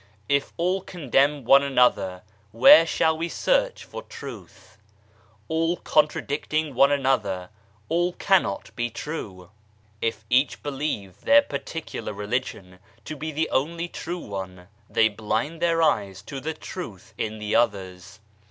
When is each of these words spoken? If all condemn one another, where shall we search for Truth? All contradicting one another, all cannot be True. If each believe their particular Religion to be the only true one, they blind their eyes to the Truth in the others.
If 0.27 0.51
all 0.57 0.81
condemn 0.81 1.43
one 1.45 1.61
another, 1.61 2.23
where 2.51 2.87
shall 2.87 3.15
we 3.15 3.29
search 3.29 3.85
for 3.85 4.01
Truth? 4.01 4.79
All 5.47 5.77
contradicting 5.77 6.73
one 6.73 6.91
another, 6.91 7.51
all 7.87 8.13
cannot 8.13 8.75
be 8.75 8.89
True. 8.89 9.51
If 10.01 10.25
each 10.27 10.63
believe 10.63 11.21
their 11.21 11.43
particular 11.43 12.13
Religion 12.13 12.79
to 13.05 13.15
be 13.15 13.31
the 13.31 13.47
only 13.51 13.87
true 13.87 14.17
one, 14.25 14.69
they 14.89 15.07
blind 15.07 15.61
their 15.61 15.83
eyes 15.83 16.23
to 16.23 16.39
the 16.39 16.55
Truth 16.55 17.13
in 17.15 17.37
the 17.37 17.53
others. 17.55 18.19